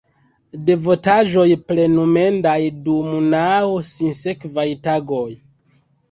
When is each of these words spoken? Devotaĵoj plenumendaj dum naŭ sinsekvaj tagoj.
Devotaĵoj 0.67 1.43
plenumendaj 1.71 2.55
dum 2.87 3.11
naŭ 3.33 3.67
sinsekvaj 3.91 4.65
tagoj. 4.89 5.29